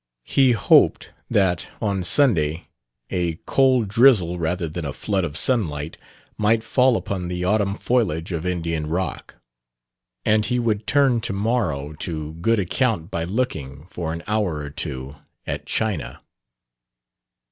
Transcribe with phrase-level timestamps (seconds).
[0.25, 2.65] He hoped that, on Sunday,
[3.11, 5.95] a cold drizzle rather than a flood of sunlight
[6.39, 9.35] might fall upon the autumn foliage of Indian Rock.
[10.25, 14.71] And he would turn to morrow to good account by looking, for an hour or
[14.71, 16.23] two, at china.